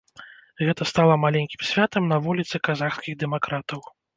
[0.67, 3.79] Гэта стала маленькім святам на вуліцы казахскіх дэмакратаў.